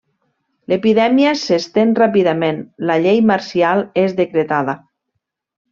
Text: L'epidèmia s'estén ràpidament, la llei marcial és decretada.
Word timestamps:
L'epidèmia 0.71 1.33
s'estén 1.41 1.93
ràpidament, 2.01 2.65
la 2.91 2.99
llei 3.05 3.23
marcial 3.35 3.87
és 4.07 4.21
decretada. 4.23 4.79